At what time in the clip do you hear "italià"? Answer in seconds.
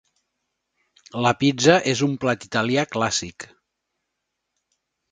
2.51-2.89